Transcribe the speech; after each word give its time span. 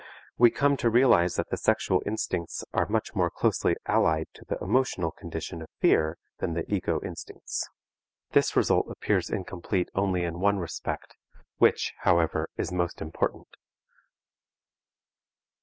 We 0.39 0.49
come 0.49 0.77
to 0.77 0.89
realize 0.89 1.35
that 1.35 1.51
the 1.51 1.57
sexual 1.57 2.01
instincts 2.07 2.63
are 2.73 2.87
much 2.89 3.13
more 3.13 3.29
closely 3.29 3.75
allied 3.85 4.29
to 4.33 4.43
the 4.43 4.57
emotional 4.59 5.11
condition 5.11 5.61
of 5.61 5.67
fear 5.79 6.17
than 6.39 6.55
the 6.55 6.63
ego 6.73 6.99
instincts. 7.03 7.69
This 8.31 8.55
result 8.55 8.87
appears 8.89 9.29
incomplete 9.29 9.89
only 9.93 10.23
in 10.23 10.39
one 10.39 10.57
respect, 10.57 11.17
which, 11.57 11.93
however, 11.99 12.49
is 12.57 12.71
most 12.71 12.99
important. 12.99 13.55